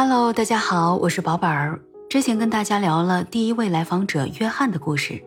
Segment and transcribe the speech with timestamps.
[0.00, 1.76] Hello，大家好，我是宝宝儿。
[2.08, 5.20] 之前跟大家聊了第一位来访者约翰的故事，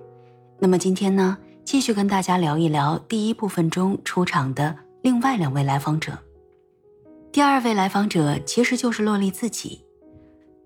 [0.60, 6.18] 那么今天呢，继续跟大家聊一聊第一部分中出场的另外两位来访者。
[7.34, 9.84] 第二位来访者其实就是洛丽自己。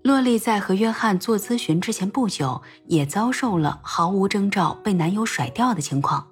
[0.04, 6.24] 洛丽在和约翰做咨询之前不久，也遭受了毫无征兆被男友甩掉的情况。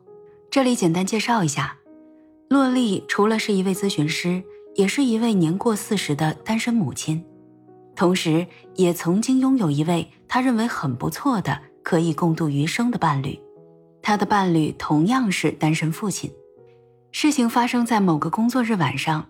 [0.49, 1.77] 这里简单介绍一下，
[2.49, 4.41] 洛丽除了是一位咨询师，
[4.77, 7.25] 也是一位年过四十的单身母亲。
[7.97, 13.39] 同时，也曾经拥有一位他认为很不错的、可以共度余生的伴侣。
[14.03, 16.33] 他的伴侣同样是单身父亲。
[17.13, 19.27] 事情发生在某个工作日晚上，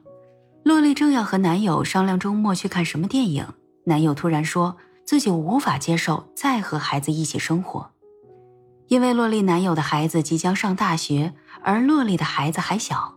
[0.63, 3.47] 洛丽正要和男友商量周末去看什么电影，
[3.85, 7.91] 男友突然说自己无法接受再和孩子一起生活，
[8.89, 13.17] 因为洛丽男友的孩子即将上大学，而洛丽的孩子还小，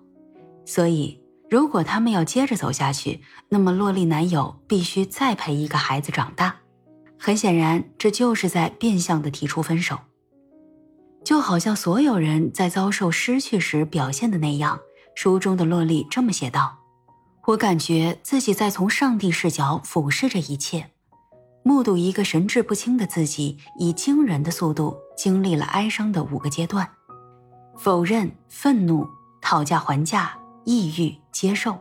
[0.65, 1.21] 所以。
[1.49, 6.55] 如果他们要接着走下去，那么洛丽男友必须再陪一个孩子长大。
[7.17, 9.97] 很显然，这就是在变相的提出分手。
[11.23, 14.77] 就好像所有人在遭受失去时表现的那样，
[15.15, 16.77] 书中的洛丽这么写道
[17.47, 20.91] ：“我感觉自己在从上帝视角俯视着一切，
[21.63, 26.89] 目睹一个神志不清的自己以惊人的速度经历了哀伤的五个阶段：
[27.77, 29.07] 否认、愤怒、
[29.41, 30.37] 讨价还价。”
[30.69, 31.77] 抑郁、接受。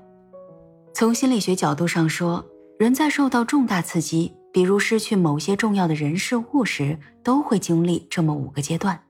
[0.92, 2.44] 从心理学角度上说，
[2.78, 9.00] 人在受到重大刺激，比如失去某些重要的人事物时，都会经历这么五个阶段。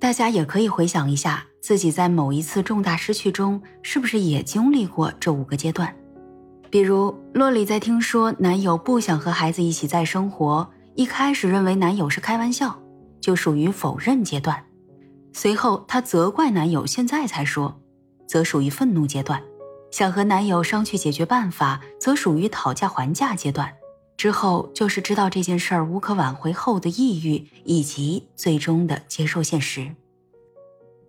[0.00, 5.94] 大家也可以回想一下，自己在某一次重大失去中，是不是也经历过这五个阶段？
[6.68, 12.76] 比如，洛里在听说男友不想和孩子一起再生活，一开始认为男友是开玩笑，
[13.20, 14.64] 就属于否认阶段。
[15.32, 17.78] 随后，她责怪男友，现在才说。
[18.24, 19.42] 则属于愤怒阶段，
[19.92, 23.72] 想和男友商去解决办法，则属于讨价还价阶段。
[24.16, 29.94] 之后就是知道这件事儿无可挽回后的抑郁，以及最终的接受现实。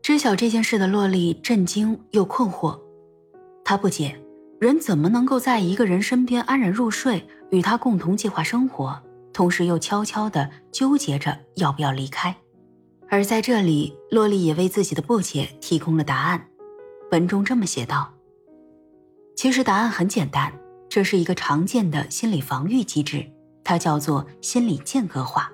[0.02, 2.78] 知晓这件事的洛丽震惊又困惑，
[3.64, 4.20] 她不解，
[4.60, 12.36] 人怎么能够在一个人身边安然入睡，与他共同计划生活，同时又悄悄地纠结着要不要离开？
[13.10, 16.48] 而在这里，洛丽也为自己的不解提供了答案。
[17.12, 18.12] 文中这么写道
[19.36, 20.52] ：“其实答案很简单，
[20.88, 23.26] 这是一个常见的心理防御机制，
[23.64, 25.52] 它叫做心理间隔化。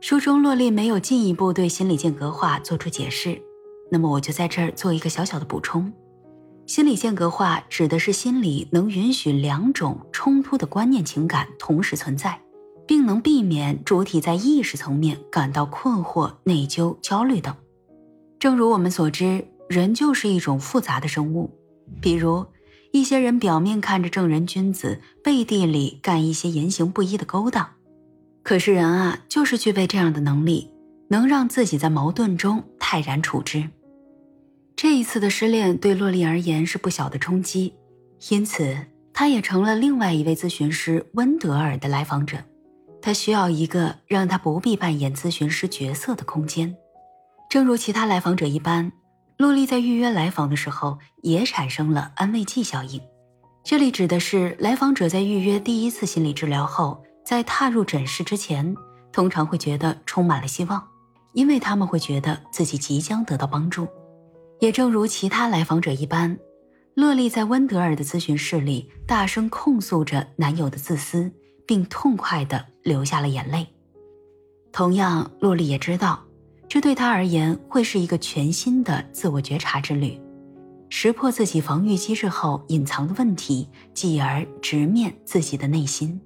[0.00, 3.40] 书中洛丽没有进一步对心理间隔化做出解释，
[3.90, 5.92] 那么我就在这儿做一个小小的补充。
[6.66, 12.40] 心理间隔化指的是心理能允许两种冲突的观念情感同时存在，
[12.86, 17.54] 并能避免主体在意识层面感到困惑、内疚、焦虑等。
[18.38, 21.48] 正如我们所知。”人就是一种复杂的生物，
[22.00, 22.44] 比如
[22.92, 27.68] 一些人表面看着正人君子，背地里干一些言行不一的勾当。
[28.42, 30.70] 可是人啊，就是具备这样的能力，
[31.08, 33.68] 能让自己在矛盾中泰然处之。
[34.74, 37.74] 这一次的失恋对洛丽而言是不小的冲击，
[38.30, 38.76] 因此
[39.12, 42.38] 她也成了另外一位咨询师温德尔的来访者。
[43.02, 46.76] 他需要一个让他不必扮演咨询师角色的空间，
[47.48, 48.92] 正如其他来访者一般。
[49.40, 53.00] 洛丽在预约来访的时候也产生了安慰剂效应，
[53.64, 58.76] 这里指的是来访者在预约第一次心理治疗后，在踏入诊室之前，
[59.10, 60.86] 通常会觉得充满了希望，
[61.32, 63.88] 因为他们会觉得自己即将得到帮助。
[64.60, 66.38] 也正如其他来访者一般，
[66.92, 71.32] 洛丽在温德尔的咨询室里大声控诉着男友的自私，
[71.66, 73.66] 并痛快地流下了眼泪。
[74.70, 76.24] 同样，洛丽也知道。
[76.70, 80.16] 这对他而言会是一个全新的自我觉察之旅，
[80.88, 86.20] 识破自己防御机制后隐藏的问题，继而直面自己的内心。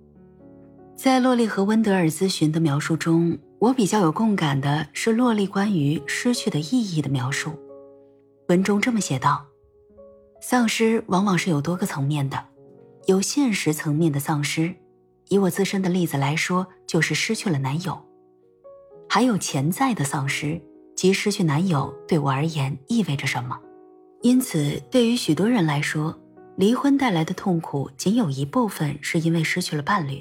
[0.94, 7.59] 在洛丽和温德尔咨询的描述中，我比较有共感的是洛丽关于失去的意义的描述。
[8.48, 9.47] 文中这么写道
[10.42, 12.39] ：“丧失往往是有多个层面的，
[13.07, 14.74] 有现实层面的丧失，
[15.30, 17.98] 以我自身的例子来说，就是失去了男友。”
[19.15, 20.61] 还有潜在的丧失，
[20.97, 23.57] 及失去男友对我而言意味着什么？
[24.22, 26.13] 因此，对于许多人来说，
[26.57, 30.21] 离婚带来的痛苦仅有一部分是因为失去了伴侣，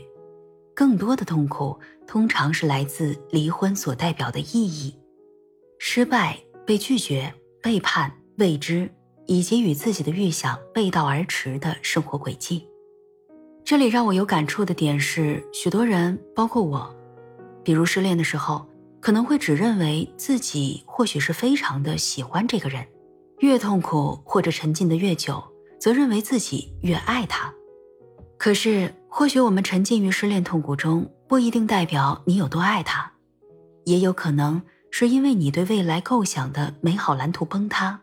[0.76, 1.76] 更多的痛苦
[2.06, 4.94] 通常是来自离婚所代表的意义、
[5.80, 8.88] 失败、被拒绝、背叛、未知，
[9.26, 12.64] 以及与自己的预想背道而驰的生活轨迹。
[13.66, 16.96] 这里让我有感触的点是，许多人，包括我，
[17.64, 18.64] 比如失恋的时候。
[19.04, 22.88] 可能会只认为自己或许是非常的喜欢这个人，
[23.40, 25.44] 越痛苦或者沉浸的越久，
[25.78, 27.54] 则认为自己越爱他。
[28.38, 33.12] 可是或许我们沉浸于失恋痛苦中，不一定代表你有多爱他，
[33.84, 38.00] 也有可能是因为你对未来构想的美好蓝图崩塌，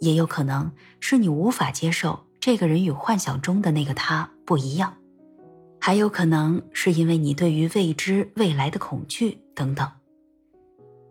[0.00, 4.96] 也有可能是你无法接受这个人与幻想中的那个他不一样，
[5.78, 9.86] 还有可能是因为你对于未知未来的恐惧等等。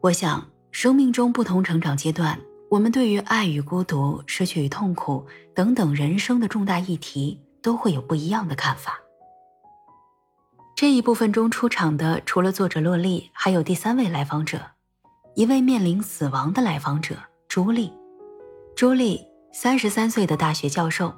[0.06, 2.40] 我想，生命中不同成长阶段。
[2.69, 5.25] 我们对于爱与孤独、失去与痛苦
[5.56, 9.00] 等等人生的重大议题，都会有不一样的看法。
[10.75, 14.62] 这一部分中出场的，除了作者洛丽，还有第三位来访者，
[15.34, 17.16] 一位面临死亡的来访者
[17.48, 17.92] 朱莉。
[18.75, 21.12] 朱莉三十三岁的大学教授，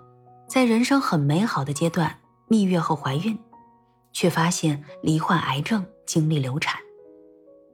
[0.47, 2.17] 在人生很美好的阶段
[2.47, 3.37] 蜜月后怀孕，
[4.13, 6.79] 却发现罹患癌症，经历流产。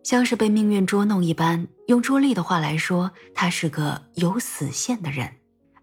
[0.04, 5.30] 像是被命运捉弄一般，用朱莉的话来说，他是个有死线的人。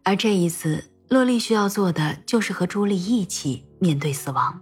[0.04, 4.60] 而这一次，洛丽需要做的就是和朱莉一起面对死亡。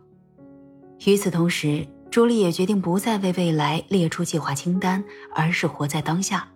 [1.06, 6.48] 与此同时，朱莉也决定不再为未来列出计划清单，而是活在当下。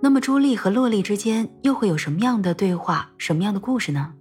[0.00, 4.12] 那么，朱莉和洛丽之间又会有什么样的对话，什么样的故事呢？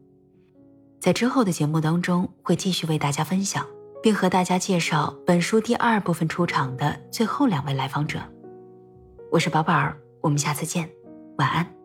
[1.00, 3.66] 在之后的节目当中，会继续为大家分享。
[4.04, 8.20] 并和大家介绍本书第二部分出场的最后两位来访者。
[9.32, 10.90] 我是宝宝儿，我们下次见，
[11.38, 11.83] 晚安。